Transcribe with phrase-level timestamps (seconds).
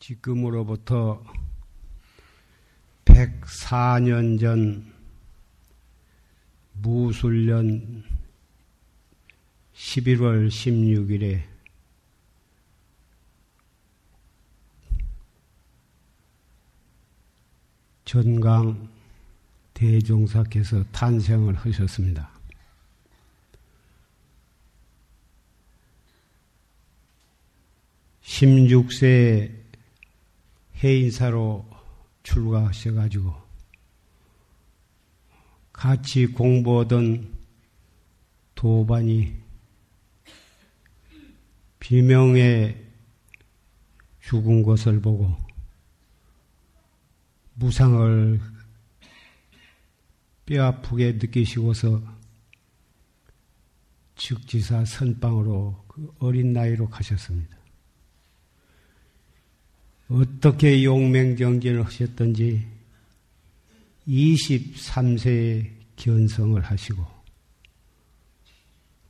[0.00, 1.22] 지금으로부터
[3.04, 4.92] 104년 전
[6.72, 8.02] 무술년
[9.74, 11.42] 11월 16일에
[18.06, 18.88] 전강
[19.74, 22.30] 대종사께서 탄생을 하셨습니다.
[28.22, 29.59] 16세
[30.82, 31.68] 해인사로
[32.22, 33.34] 출가하셔가지고
[35.72, 37.38] 같이 공부하던
[38.54, 39.34] 도반이
[41.78, 42.76] 비명에
[44.20, 45.34] 죽은 것을 보고
[47.54, 48.40] 무상을
[50.46, 52.02] 뼈아프게 느끼시고서
[54.16, 57.59] 즉지사 선방으로 그 어린 나이로 가셨습니다.
[60.10, 62.66] 어떻게 용맹정진을 하셨던지
[64.08, 67.06] 23세에 견성을 하시고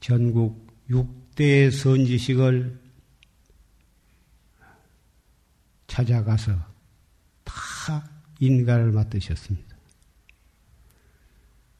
[0.00, 2.78] 전국 6대 선지식을
[5.86, 6.52] 찾아가서
[7.44, 9.76] 다 인가를 맡으셨습니다.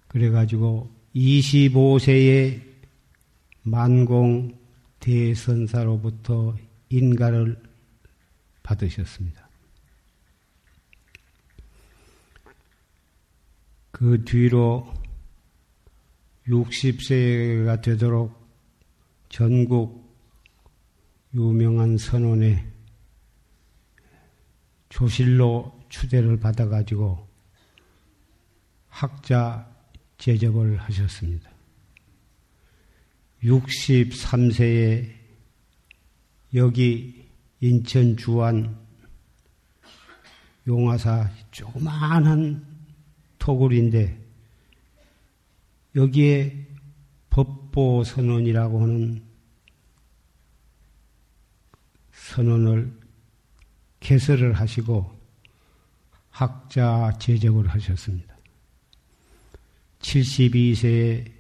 [0.09, 2.63] 그래가지고 25세에
[3.65, 4.59] 만공
[4.99, 6.57] 대선사로부터
[6.89, 7.70] 인가를
[8.63, 9.49] 받으셨습니다.
[13.91, 14.93] 그 뒤로
[16.47, 18.39] 60세가 되도록
[19.29, 20.11] 전국
[21.35, 22.67] 유명한 선원에
[24.89, 27.29] 조실로 추대를 받아가지고
[28.89, 29.71] 학자
[30.19, 31.51] 제접을 하셨습니다.
[33.43, 35.11] 63세에
[36.55, 37.30] 여기
[37.61, 38.79] 인천 주안
[40.67, 42.65] 용화사 조그마한
[43.39, 44.19] 토굴인데
[45.97, 46.67] 여기에
[47.31, 49.23] 법보 선언이라고 하는
[52.13, 52.99] 선언을
[54.01, 55.19] 개설을 하시고
[56.31, 58.37] 학자 제적을 하셨습니다.
[60.01, 61.31] 72세에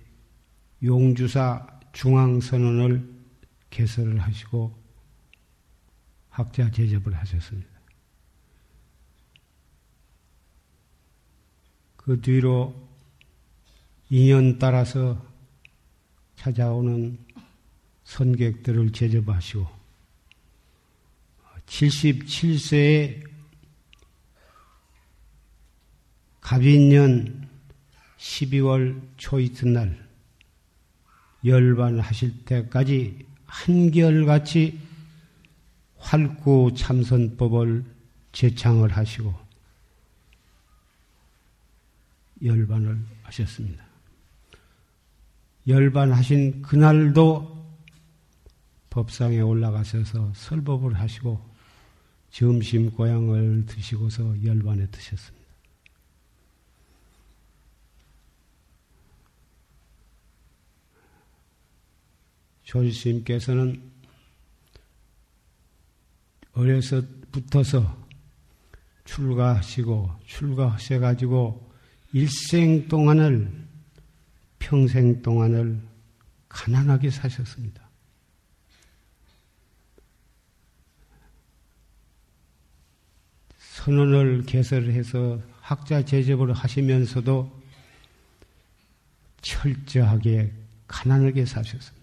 [0.82, 3.08] 용주사 중앙선언을
[3.70, 4.78] 개설을 하시고
[6.30, 7.68] 학자 제접을 하셨습니다.
[11.96, 12.74] 그 뒤로
[14.08, 15.22] 인연 따라서
[16.36, 17.18] 찾아오는
[18.04, 19.66] 선객들을 제접하시고
[21.66, 23.22] 77세에
[26.40, 27.48] 갑인년
[28.18, 30.08] 12월 초 이튿날
[31.44, 34.80] 열반하실 때까지 한결같이
[36.00, 37.84] 활구 참선법을
[38.32, 39.34] 제창을 하시고
[42.42, 43.84] 열반을 하셨습니다.
[45.66, 47.60] 열반하신 그날도
[48.88, 51.48] 법상에 올라가셔서 설법을 하시고
[52.30, 55.40] 점심 고향을 드시고서 열반에 드셨습니다.
[62.64, 63.99] 조지스님께서는
[66.52, 68.08] 어려서부터서
[69.04, 71.72] 출가하시고 출가하셔 가지고
[72.12, 73.50] 일생 동안을
[74.58, 75.80] 평생 동안을
[76.48, 77.88] 가난하게 사셨습니다.
[83.58, 87.60] 선언을 개설해서 학자 제접을 하시면서도
[89.40, 90.52] 철저하게
[90.86, 91.99] 가난하게 사셨습니다.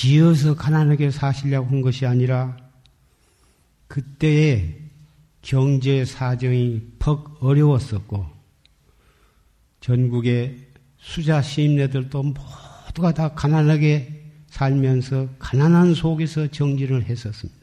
[0.00, 2.56] 지어서 가난하게 사시려고 한 것이 아니라
[3.86, 4.78] 그때의
[5.42, 8.26] 경제 사정이 퍽 어려웠었고
[9.80, 10.56] 전국의
[10.96, 17.60] 수자 시인네들도 모두가 다 가난하게 살면서 가난한 속에서 정진을 했었습니다.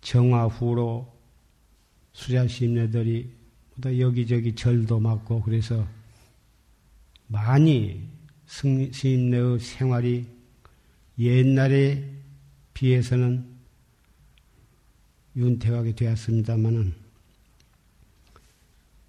[0.00, 1.16] 정화 후로
[2.12, 3.32] 수자 시인네들이
[3.84, 5.86] 여기저기 절도 맞고 그래서
[7.28, 8.10] 많이
[8.52, 10.26] 스님네의 생활이
[11.18, 12.04] 옛날에
[12.74, 13.46] 비해서는
[15.34, 16.94] 윤택하게 되었습니다마는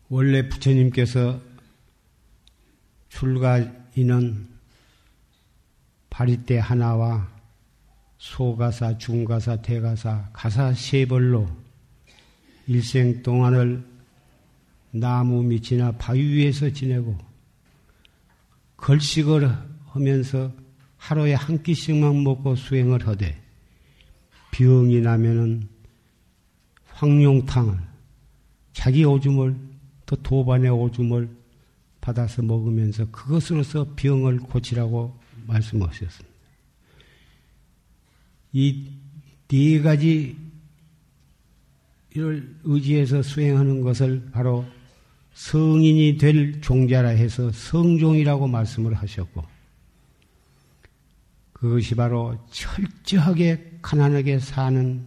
[0.07, 1.41] 원래 부처님께서
[3.09, 4.47] 출가인은
[6.09, 7.29] 바리떼 하나와
[8.19, 11.49] 소가사, 중가사, 대가사, 가사 세 벌로
[12.67, 13.83] 일생 동안을
[14.91, 17.32] 나무 밑이나 바위 위에서 지내고
[18.83, 19.49] 걸식을
[19.85, 20.51] 하면서
[20.97, 23.41] 하루에 한 끼씩만 먹고 수행을 하되
[24.51, 25.69] 병이 나면은
[26.87, 27.79] 황룡탕을
[28.73, 29.55] 자기 오줌을
[30.05, 31.29] 또 도반의 오줌을
[32.01, 36.33] 받아서 먹으면서 그것으로서 병을 고치라고 말씀하셨습니다.
[38.51, 39.03] 이
[39.47, 40.35] 네 가지
[42.15, 44.65] 이를 의지해서 수행하는 것을 바로
[45.33, 49.43] 성인이 될 종자라 해서 성종이라고 말씀을 하셨고
[51.53, 55.05] 그것이 바로 철저하게 가난하게 사는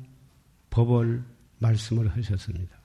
[0.70, 1.22] 법을
[1.58, 2.76] 말씀을 하셨습니다.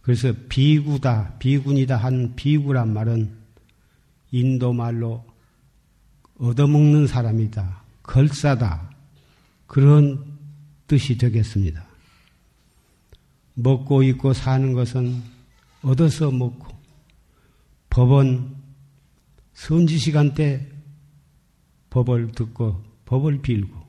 [0.00, 3.30] 그래서 비구다, 비군이다 한 비구란 말은
[4.32, 5.24] 인도 말로
[6.38, 8.90] 얻어먹는 사람이다, 걸싸다,
[9.66, 10.24] 그런
[10.86, 11.86] 뜻이 되겠습니다.
[13.54, 15.33] 먹고 입고 사는 것은
[15.84, 16.66] 얻어서 먹고
[17.90, 18.56] 법은
[19.52, 20.66] 선지 시간 때
[21.90, 23.84] 법을 듣고 법을 빌고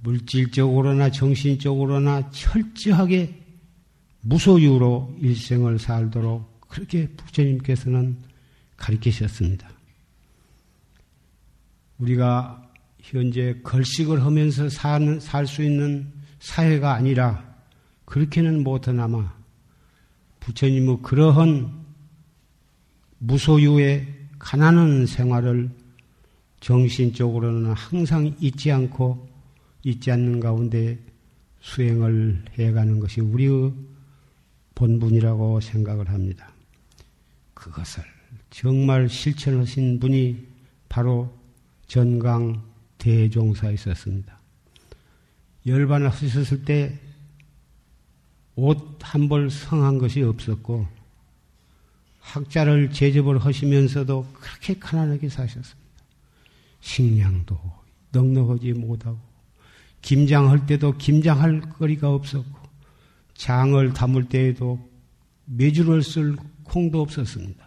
[0.00, 3.42] 물질적으로나 정신적으로나 철저하게
[4.22, 8.16] 무소유로 일생을 살도록 그렇게 부처님께서는
[8.76, 9.70] 가르치셨습니다.
[11.98, 12.70] 우리가
[13.00, 17.54] 현재 걸식을 하면서 살 수 있는 사회가 아니라
[18.04, 19.34] 그렇게는 못하나마
[20.44, 21.72] 부처님의 그러한
[23.18, 24.06] 무소유의
[24.38, 25.70] 가난한 생활을
[26.60, 29.26] 정신적으로는 항상 잊지 않고
[29.84, 30.98] 잊지 않는 가운데
[31.60, 33.72] 수행을 해가는 것이 우리의
[34.74, 36.52] 본분이라고 생각을 합니다.
[37.54, 38.02] 그것을
[38.50, 40.46] 정말 실천하신 분이
[40.90, 41.34] 바로
[41.86, 42.62] 전강
[42.98, 44.38] 대종사 있었습니다.
[45.66, 46.98] 열반을 하셨을 때
[48.56, 50.86] 옷 한 벌 성한 것이 없었고
[52.20, 55.78] 학자를 제접을 하시면서도 그렇게 가난하게 사셨습니다.
[56.80, 57.58] 식량도
[58.12, 59.18] 넉넉하지 못하고
[60.02, 62.58] 김장할 때도 김장할 거리가 없었고
[63.34, 64.78] 장을 담을 때에도
[65.46, 67.64] 매주를 쓸 콩도 없었습니다.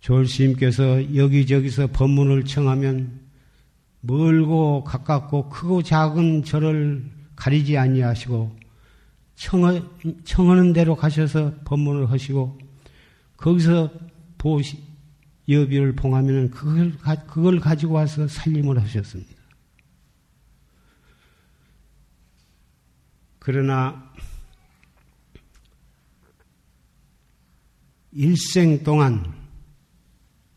[0.00, 3.20] 졸스님께서 여기저기서 법문을 청하면
[4.00, 7.04] 멀고 가깝고 크고 작은 절을
[7.36, 8.59] 가리지 아니하시고
[9.40, 9.80] 청하,
[10.24, 12.58] 청하는 대로 가셔서 법문을 하시고
[13.38, 13.90] 거기서
[14.36, 14.78] 보시,
[15.48, 16.92] 여비를 봉하면 그걸,
[17.26, 19.32] 그걸 가지고 와서 살림을 하셨습니다.
[23.38, 24.12] 그러나
[28.12, 29.24] 일생 동안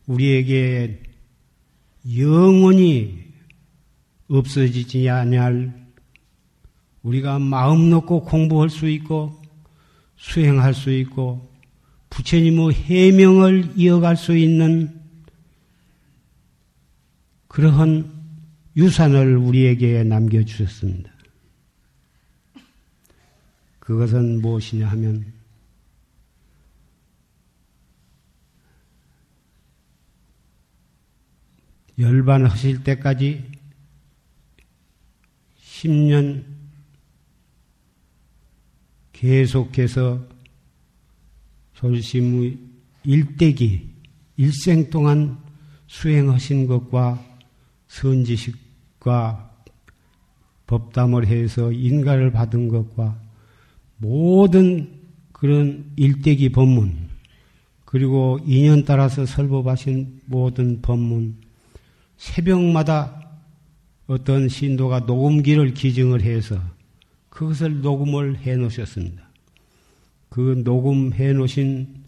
[0.08, 1.04] 우리에게
[2.18, 3.34] 영원히
[4.28, 5.83] 없어지지 아니할
[7.04, 9.42] 우리가 마음 놓고 공부할 수 있고
[10.16, 11.52] 수행할 수 있고
[12.10, 15.02] 부처님의 해명을 이어갈 수 있는
[17.48, 18.12] 그러한
[18.76, 21.12] 유산을 우리에게 남겨주셨습니다.
[23.80, 25.34] 그것은 무엇이냐 하면
[32.00, 33.52] 열반하실 때까지
[35.62, 36.63] 10년
[39.24, 40.20] 계속해서
[41.76, 42.58] 조심의
[43.06, 43.90] 일대기,
[44.36, 45.38] 일생 동안
[45.88, 47.24] 수행하신 것과
[47.88, 49.50] 선지식과
[50.68, 53.18] 법담을 해서 인가를 받은 것과
[53.96, 55.00] 모든
[55.32, 57.08] 그런 일대기 법문,
[57.86, 61.38] 그리고 인연 따라서 설법하신 모든 법문,
[62.18, 63.40] 새벽마다
[64.08, 66.60] 어떤 신도가 녹음기를 기증을 해서
[67.34, 69.28] 그것을 녹음을 해 놓으셨습니다.
[70.30, 72.04] 그 녹음해 놓으신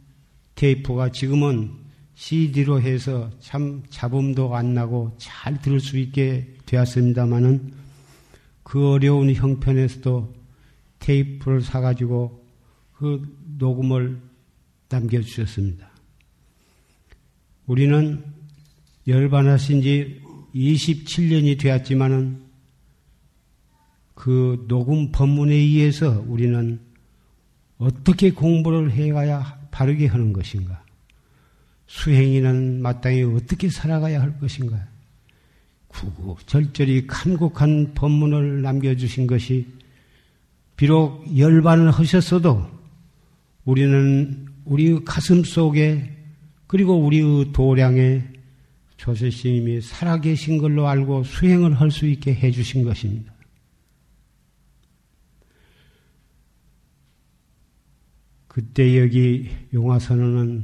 [0.53, 1.71] 테이프가 지금은
[2.13, 7.73] CD로 해서 참 잡음도 안 나고 잘 들을 수 있게 되었습니다마는
[8.61, 10.31] 그 어려운 형편에서도
[10.99, 12.45] 테이프를 사가지고
[12.93, 14.21] 그 녹음을
[14.89, 15.89] 남겨주셨습니다.
[17.65, 18.23] 우리는
[19.07, 20.21] 열반하신 지
[20.53, 22.44] 27년이 되었지만은
[24.15, 26.79] 그 녹음 법문에 의해서 우리는
[27.77, 30.83] 어떻게 공부를 해가야 바르게 하는 것인가?
[31.87, 34.87] 수행인은 마땅히 어떻게 살아가야 할 것인가?
[35.89, 39.67] 구구 절절히 간곡한 법문을 남겨주신 것이
[40.75, 42.67] 비록 열반을 하셨어도
[43.65, 46.11] 우리는 우리 가슴 속에
[46.67, 48.23] 그리고 우리의 도량에
[48.97, 53.34] 조세스님이 살아계신 걸로 알고 수행을 할 수 있게 해주신 것입니다.
[58.55, 60.63] 그때 여기 용화선언은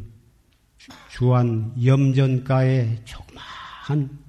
[1.10, 3.43] 주한 염전가에 조그마한
[3.83, 4.19] 한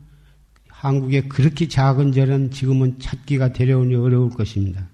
[0.66, 4.88] 한국에 그렇게 작은 절은 지금은 찾기가 대려오니 어려울 것입니다.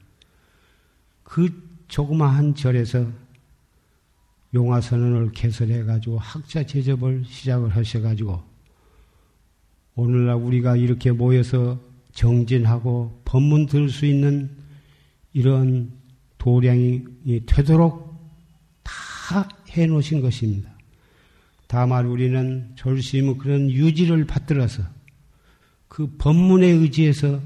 [1.22, 1.48] 그
[1.88, 3.10] 조그마한 절에서
[4.52, 8.42] 용화선언을 개설해가지고 학자 제접을 시작을 하셔가지고
[9.94, 11.80] 오늘날 우리가 이렇게 모여서
[12.12, 14.50] 정진하고 법문 들을 수 있는
[15.32, 15.90] 이런
[16.36, 18.07] 도량이 되도록
[19.28, 20.72] 다 해놓으신 것입니다.
[21.66, 24.82] 다만 우리는 졸심의 그런 유지를 받들어서
[25.86, 27.38] 그 법문에 의지해서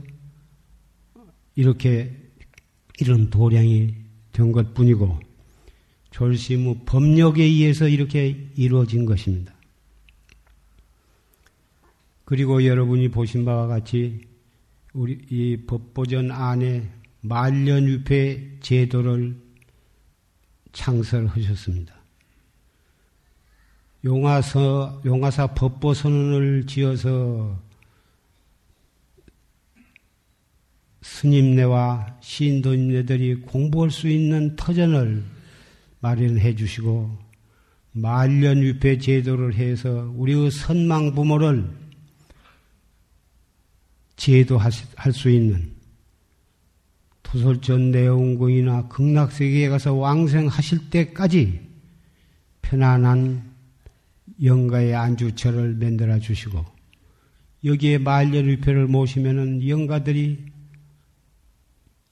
[1.56, 2.16] 이렇게
[3.00, 3.96] 이런 도량이
[4.30, 5.18] 된 것 뿐이고
[6.12, 9.52] 졸심의 법력에 의해서 이렇게 이루어진 것입니다.
[12.24, 14.20] 그리고 여러분이 보신 바와 같이
[14.94, 16.88] 우리 이 법보전 안에
[17.22, 19.41] 말년유폐 제도를
[20.72, 21.94] 창설하셨습니다.
[24.04, 27.60] 용화서, 용화사 법보 선언을 지어서
[31.02, 35.22] 스님네와 신도님네들이 공부할 수 있는 터전을
[36.00, 37.16] 마련해 주시고
[37.92, 41.70] 말년위패 제도를 해서 우리의 선망 부모를
[44.16, 44.72] 제도할
[45.12, 45.72] 수 있는
[47.32, 51.60] 토설전 내원공이나 극락세계에 가서 왕생하실 때까지
[52.60, 53.54] 편안한
[54.42, 56.62] 영가의 안주처를 만들어 주시고
[57.64, 60.44] 여기에 말년위패를 모시면은 영가들이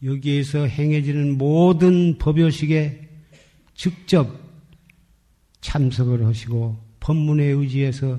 [0.05, 3.11] 여기에서 행해지는 모든 법요식에
[3.75, 4.41] 직접
[5.61, 8.19] 참석을 하시고 법문에 의지해서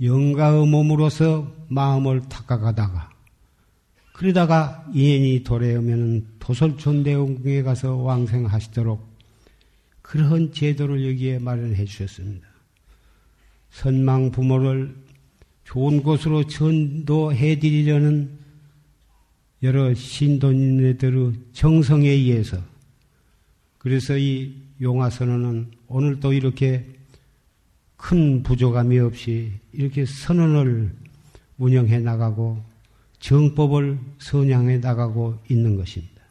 [0.00, 3.11] 영가의 몸으로서 마음을 닦아가다가
[4.22, 9.04] 그러다가 인연이 도래하면 도설촌대원궁에 가서 왕생하시도록
[10.00, 12.46] 그러한 제도를 여기에 마련해 주셨습니다.
[13.70, 14.94] 선망 부모를
[15.64, 18.38] 좋은 곳으로 전도해 드리려는
[19.64, 22.58] 여러 신도님들의 정성에 의해서
[23.78, 26.86] 그래서 이 용화선언은 오늘도 이렇게
[27.96, 30.94] 큰 부족함이 없이 이렇게 선언을
[31.58, 32.70] 운영해 나가고
[33.22, 36.22] 정법을 선양해 나가고 있는 것입니다.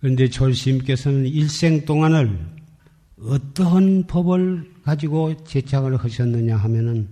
[0.00, 2.38] 그런데 졸심께서는 일생 동안을
[3.18, 7.10] 어떠한 법을 가지고 제창을 하셨느냐 하면은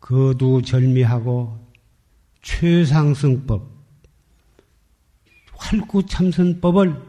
[0.00, 1.64] 거두절미하고
[2.42, 3.70] 최상승법,
[5.52, 7.00] 활구참선법을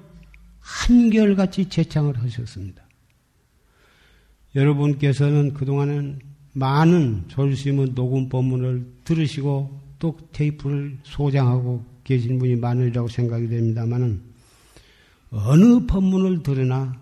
[0.59, 2.87] 한결같이 제창을 하셨습니다.
[4.53, 14.21] 여러분께서는 그동안은 많은 졸심의 녹음 법문을 들으시고 또 테이프를 소장하고 계신 분이 많으리라고 생각이 됩니다만은
[15.31, 17.01] 어느 법문을 들으나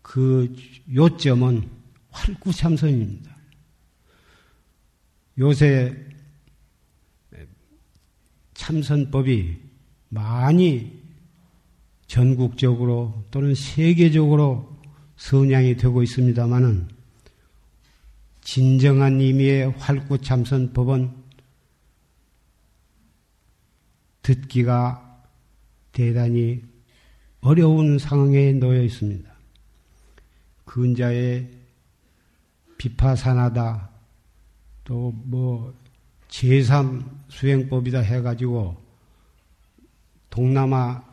[0.00, 0.54] 그
[0.94, 1.68] 요점은
[2.10, 3.36] 활구참선입니다.
[5.38, 5.94] 요새
[8.54, 9.58] 참선법이
[10.08, 11.02] 많이
[12.06, 14.80] 전국적으로 또는 세계적으로
[15.16, 16.95] 선양이 되고 있습니다만은
[18.46, 21.10] 진정한 의미의 활구 참선 법은
[24.22, 25.24] 듣기가
[25.90, 26.62] 대단히
[27.40, 29.28] 어려운 상황에 놓여 있습니다.
[30.64, 31.50] 근자의
[32.78, 33.90] 비파산하다
[34.84, 35.74] 또 뭐
[36.28, 38.80] 제3 수행법이다 해가지고
[40.30, 41.04] 동남아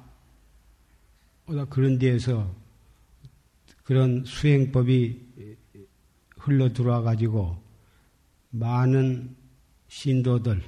[1.72, 2.56] 그런 데에서
[3.84, 5.33] 그런 수행법이
[6.44, 7.58] 흘러 들어와 가지고
[8.50, 9.34] 많은
[9.88, 10.62] 신도들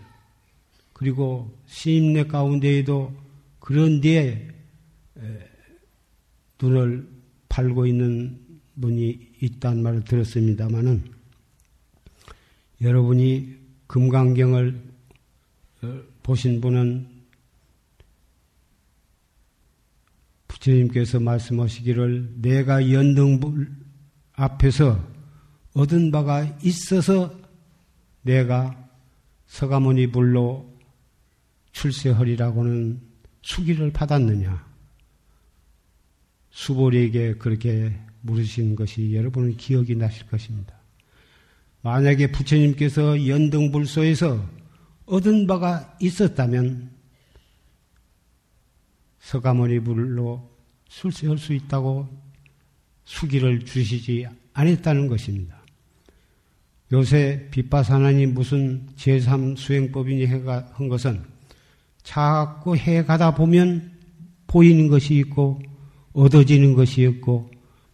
[0.93, 3.13] 그리고 시임내 가운데에도
[3.59, 4.47] 그런 데에
[6.61, 7.09] 눈을
[7.49, 8.39] 팔고 있는
[8.79, 11.03] 분이 있단 말을 들었습니다마는
[12.81, 14.81] 여러분이 금강경을
[15.83, 17.07] 어, 보신 분은
[20.47, 23.69] 부처님께서 말씀하시기를 내가 연등불
[24.33, 25.14] 앞에서
[25.75, 27.37] 얻은 바가 있어서
[28.21, 28.89] 내가
[29.45, 30.73] 서가모니 불로
[31.73, 33.01] 출세허리라고는
[33.41, 34.65] 수기를 받았느냐.
[36.49, 40.73] 수보리에게 그렇게 물으신 것이 여러분은 기억이 나실 것입니다.
[41.81, 44.49] 만약에 부처님께서 연등불소에서
[45.05, 46.89] 얻은 바가 있었다면
[49.19, 50.49] 서가모니 불로
[50.87, 52.07] 술세할 수 있다고
[53.03, 55.54] 수기를 주시지 않았다는 것입니다.
[56.91, 61.23] 요새 빛바사나니 무슨 제3 수행법이니 한 것은
[62.03, 63.91] 자꾸 해 가다 보면
[64.47, 65.61] 보이는 것이 있고
[66.13, 67.49] 얻어지는 것이 있고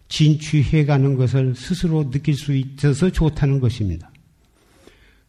[0.09, 4.11] 진취해 가는 것을 스스로 느낄 수 있어서 좋다는 것입니다.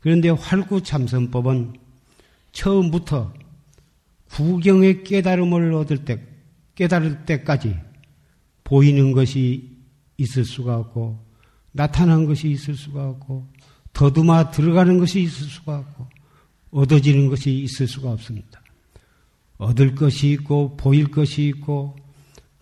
[0.01, 1.75] 그런데 활구참선법은
[2.51, 3.33] 처음부터
[4.31, 6.21] 구경의 깨달음을 얻을 때,
[6.75, 7.77] 깨달을 때까지
[8.65, 9.71] 보이는 것이
[10.17, 11.25] 있을 수가 없고,
[11.71, 13.47] 나타난 것이 있을 수가 없고,
[13.93, 16.09] 더듬어 들어가는 것이 있을 수가 없고,
[16.71, 18.61] 얻어지는 것이 있을 수가 없습니다.
[19.59, 21.97] 얻을 것이 있고, 보일 것이 있고,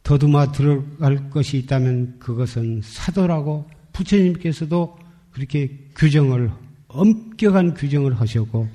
[0.02, 4.98] 더듬어 들어갈 것이 있다면 그것은 사도라고 부처님께서도
[5.30, 6.50] 그렇게 규정을,
[6.88, 8.68] 엄격한 규정을 하셨고,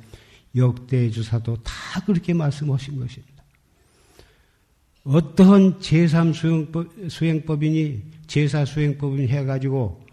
[0.56, 3.36] 역대 주사도 다 그렇게 말씀하신 것입니다.
[5.04, 10.05] 어떠한 제3 수행법, 수행법이니, 제사 수행법이니 해가지고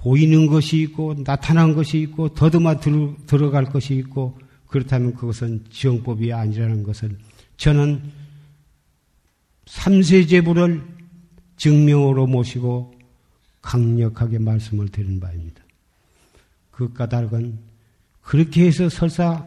[0.00, 2.80] 보이는 것이 있고, 나타난 것이 있고, 더듬어
[3.26, 4.38] 들어갈 것이 있고,
[4.70, 7.18] 그렇다면 그것은 지용법이 아니라는 것을
[7.56, 8.02] 저는
[9.66, 10.82] 삼세제부를
[11.56, 12.94] 증명으로 모시고
[13.60, 15.62] 강력하게 말씀을 드린 바입니다.
[16.70, 17.58] 그 까닭은
[18.22, 19.46] 그렇게 해서 설사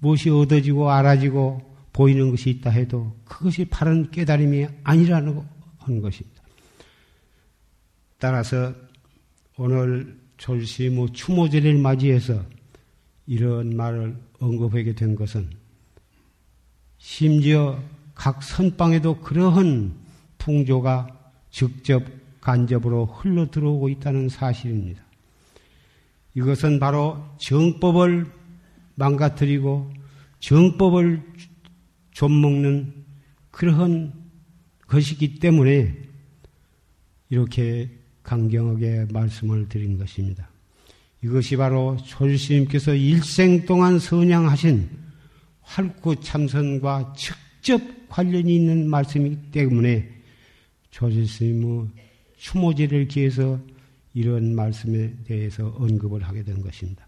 [0.00, 1.60] 무엇이 얻어지고 알아지고
[1.92, 5.44] 보이는 것이 있다 해도 그것이 바른 깨달음이 아니라는
[6.00, 6.42] 것입니다.
[8.18, 8.74] 따라서
[9.56, 12.44] 오늘 졸시무 추모제를 맞이해서
[13.26, 15.50] 이런 말을 언급하게 된 것은
[16.98, 17.82] 심지어
[18.14, 19.94] 각 선방에도 그러한
[20.38, 21.08] 풍조가
[21.50, 22.02] 직접
[22.40, 25.02] 간접으로 흘러 들어오고 있다는 사실입니다.
[26.34, 28.26] 이것은 바로 정법을
[28.94, 29.92] 망가뜨리고
[30.40, 31.22] 정법을
[32.12, 33.04] 좀먹는
[33.50, 34.12] 그러한
[34.88, 35.96] 것이기 때문에
[37.30, 40.48] 이렇게 강경하게 말씀을 드린 것입니다.
[41.22, 44.88] 이것이 바로 조주스님께서 일생 동안 선양하신
[45.62, 50.10] 활구 참선과 직접 관련이 있는 말씀이기 때문에
[50.90, 51.88] 조주스님의
[52.36, 53.60] 추모제를 기해서
[54.14, 57.06] 이런 말씀에 대해서 언급을 하게 된 것입니다.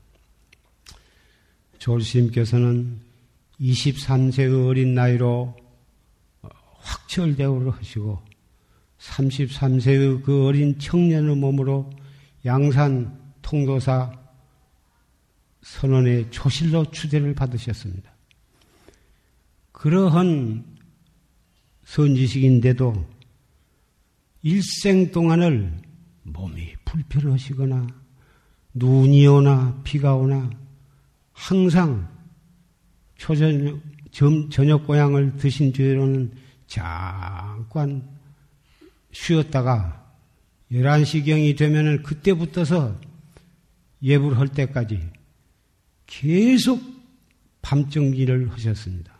[1.78, 2.98] 조주스님께서는
[3.60, 5.54] 23세의 어린 나이로
[6.78, 8.22] 확철대오를 하시고
[8.98, 11.90] 33세의 그 어린 청년의 몸으로
[12.44, 14.12] 양산 통도사
[15.62, 18.12] 선언의 초실로 추대를 받으셨습니다.
[19.72, 20.64] 그러한
[21.84, 23.06] 선지식인데도
[24.42, 25.72] 일생 동안을
[26.22, 27.86] 몸이 불편하시거나
[28.74, 30.50] 눈이 오나 비가 오나
[31.32, 32.08] 항상
[33.16, 33.80] 초저녁
[34.50, 36.32] 저녁 고향을 드신 뒤로는
[36.66, 38.13] 잠깐
[39.14, 40.12] 쉬었다가
[40.72, 43.00] 11시경이 되면은 그때부터서
[44.02, 45.00] 예불 할 때까지
[46.06, 46.82] 계속
[47.62, 49.14] 밤정기를 하셨습니다.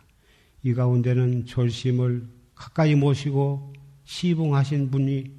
[0.63, 5.31] 이 가운데는 졸심을 가까이 모시고 시봉하신 분이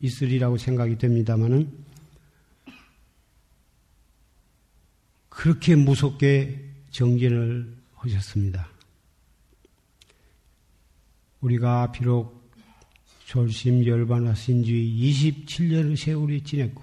[0.00, 1.72] 있으리라고 생각이 됩니다마는
[5.28, 8.68] 그렇게 무섭게 정진을 하셨습니다.
[11.40, 12.43] 우리가 비록
[13.34, 16.80] 졸심 열반하신 지 27년의 세월이 지냈고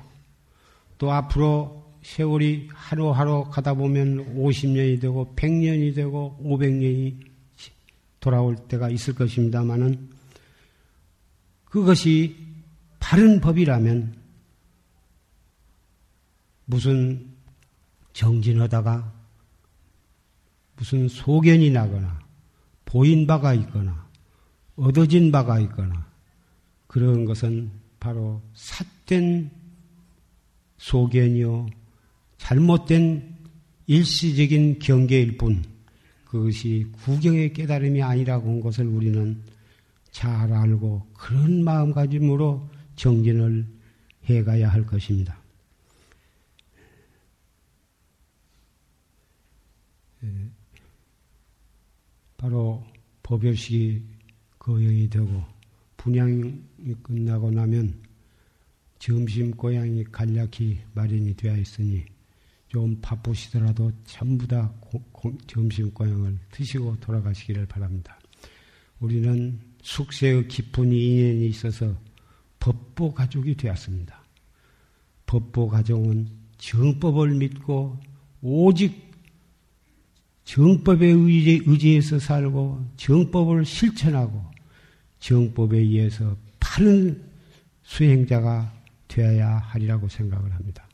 [0.97, 7.25] 또 앞으로 세월이 하루하루 가다 보면 50년이 되고 100년이 되고 500년이
[8.19, 10.09] 돌아올 때가 있을 것입니다만은
[11.63, 12.35] 그것이
[12.99, 14.13] 바른 법이라면
[16.65, 17.29] 무슨
[18.11, 19.13] 정진하다가
[20.75, 22.19] 무슨 소견이 나거나
[22.83, 24.05] 보인 바가 있거나
[24.75, 26.10] 얻어진 바가 있거나
[26.91, 29.49] 그런 것은 바로 삿된
[30.75, 31.67] 소견이요.
[32.37, 33.33] 잘못된
[33.87, 35.63] 일시적인 경계일 뿐
[36.25, 39.41] 그것이 구경의 깨달음이 아니라고 한 것을 우리는
[40.11, 43.65] 잘 알고 그런 마음가짐으로 정진을
[44.25, 45.39] 해가야 할 것입니다.
[50.25, 50.27] 예.
[52.35, 52.83] 바로
[53.23, 54.03] 법요식이
[54.59, 55.60] 거영이 되고
[56.01, 56.55] 분양이
[57.03, 57.93] 끝나고 나면
[58.97, 62.05] 점심 고향이 간략히 마련이 되어 있으니
[62.67, 68.19] 좀 바쁘시더라도 전부 다 고, 고, 점심 고향을 드시고 돌아가시기를 바랍니다.
[68.99, 71.95] 우리는 숙세의 깊은 인연이 있어서
[72.59, 74.23] 법보 가족이 되었습니다.
[75.27, 77.99] 법보 가족은 정법을 믿고
[78.41, 79.11] 오직
[80.45, 84.50] 정법에 의지, 의지해서 살고 정법을 실천하고
[85.21, 87.21] 정법에 의해서 바른
[87.83, 88.73] 수행자가
[89.07, 90.85] 되어야 하리라고 생각을 합니다.